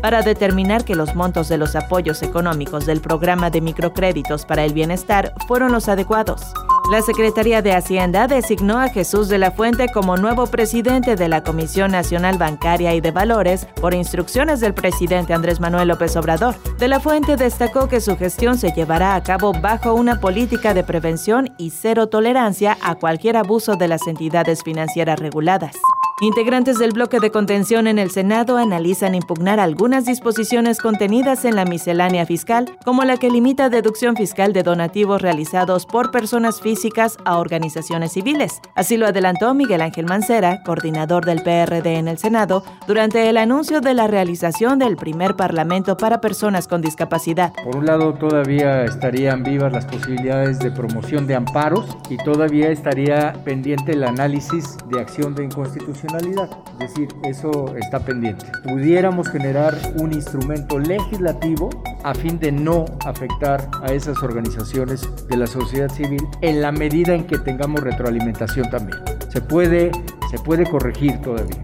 [0.00, 4.72] para determinar que los montos de los apoyos económicos del programa de microcréditos para el
[4.72, 6.52] bienestar fueron los adecuados.
[6.90, 11.42] La Secretaría de Hacienda designó a Jesús de la Fuente como nuevo presidente de la
[11.42, 16.54] Comisión Nacional Bancaria y de Valores por instrucciones del presidente Andrés Manuel López Obrador.
[16.78, 20.82] De la Fuente destacó que su gestión se llevará a cabo bajo una política de
[20.82, 25.76] prevención y cero tolerancia a cualquier abuso de las entidades financieras reguladas.
[26.20, 31.64] Integrantes del bloque de contención en el Senado analizan impugnar algunas disposiciones contenidas en la
[31.64, 37.38] miscelánea fiscal, como la que limita deducción fiscal de donativos realizados por personas físicas a
[37.38, 38.60] organizaciones civiles.
[38.76, 43.80] Así lo adelantó Miguel Ángel Mancera, coordinador del PRD en el Senado, durante el anuncio
[43.80, 47.52] de la realización del primer Parlamento para personas con discapacidad.
[47.64, 53.32] Por un lado, todavía estarían vivas las posibilidades de promoción de amparos y todavía estaría
[53.44, 58.46] pendiente el análisis de acción de inconstitucionalidad es decir, eso está pendiente.
[58.64, 61.70] Pudiéramos generar un instrumento legislativo
[62.02, 67.14] a fin de no afectar a esas organizaciones de la sociedad civil en la medida
[67.14, 68.98] en que tengamos retroalimentación también.
[69.28, 69.92] Se puede,
[70.30, 71.62] se puede corregir todavía.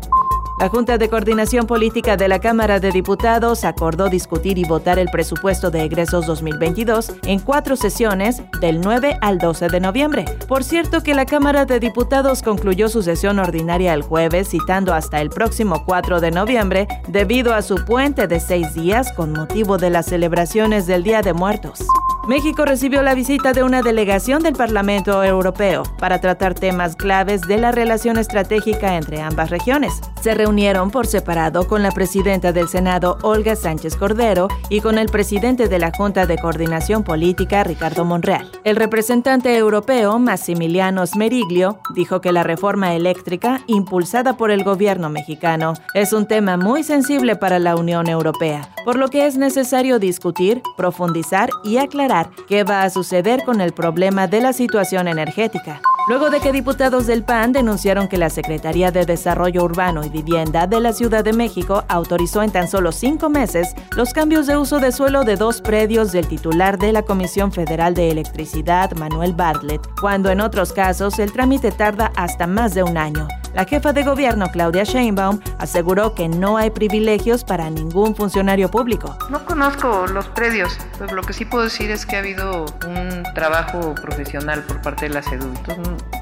[0.61, 5.07] La Junta de Coordinación Política de la Cámara de Diputados acordó discutir y votar el
[5.07, 10.25] presupuesto de egresos 2022 en cuatro sesiones del 9 al 12 de noviembre.
[10.49, 15.21] Por cierto que la Cámara de Diputados concluyó su sesión ordinaria el jueves citando hasta
[15.21, 19.91] el próximo 4 de noviembre debido a su puente de seis días con motivo de
[19.91, 21.87] las celebraciones del Día de Muertos.
[22.29, 27.57] México recibió la visita de una delegación del Parlamento Europeo para tratar temas claves de
[27.57, 30.03] la relación estratégica entre ambas regiones.
[30.29, 35.07] Se reunieron por separado con la presidenta del Senado, Olga Sánchez Cordero, y con el
[35.07, 38.53] presidente de la Junta de Coordinación Política, Ricardo Monreal.
[38.63, 45.73] El representante europeo, Massimiliano Smeriglio, dijo que la reforma eléctrica, impulsada por el gobierno mexicano,
[45.95, 50.61] es un tema muy sensible para la Unión Europea, por lo que es necesario discutir,
[50.77, 55.81] profundizar y aclarar qué va a suceder con el problema de la situación energética.
[56.09, 60.67] Luego de que diputados del PAN denunciaron que la Secretaría de Desarrollo Urbano y Vivienda
[60.67, 64.81] de la Ciudad de México autorizó en tan solo cinco meses los cambios de uso
[64.81, 69.83] de suelo de dos predios del titular de la Comisión Federal de Electricidad, Manuel Bartlett,
[70.01, 73.29] cuando en otros casos el trámite tarda hasta más de un año.
[73.59, 79.19] La jefa de gobierno, Claudia Sheinbaum, aseguró que no hay privilegios para ningún funcionario público.
[79.31, 83.25] No conozco los predios, pero lo que sí puedo decir es que ha habido un
[83.35, 85.49] trabajo profesional por parte de la CEDU.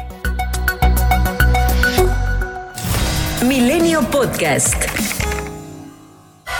[3.47, 4.75] Milenio Podcast.